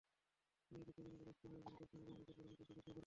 [0.67, 2.99] তিনি এ যুদ্ধের জন্য বড় অস্থির হয়ে অপেক্ষা করছিলেন এবং অপূর্ব রণকৌশলে যুদ্ধও করেন।